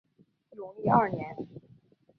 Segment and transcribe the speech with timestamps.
[0.57, 1.37] 永历二年。